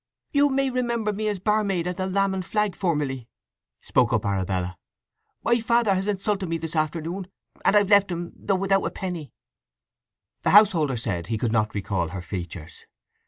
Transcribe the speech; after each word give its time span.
"You 0.31 0.49
may 0.49 0.71
remember 0.71 1.13
me 1.13 1.27
as 1.27 1.37
barmaid 1.37 1.85
at 1.85 1.97
the 1.97 2.07
Lamb 2.07 2.33
and 2.33 2.43
Flag 2.43 2.75
formerly?" 2.75 3.29
spoke 3.81 4.11
up 4.11 4.25
Arabella. 4.25 4.75
"My 5.43 5.59
father 5.59 5.93
has 5.93 6.07
insulted 6.07 6.49
me 6.49 6.57
this 6.57 6.75
afternoon, 6.75 7.27
and 7.63 7.75
I've 7.75 7.89
left 7.91 8.11
him, 8.11 8.33
though 8.35 8.55
without 8.55 8.83
a 8.83 8.89
penny!" 8.89 9.31
The 10.41 10.49
householder 10.49 10.97
said 10.97 11.27
he 11.27 11.37
could 11.37 11.51
not 11.51 11.75
recall 11.75 12.07
her 12.07 12.21
features. 12.23 12.85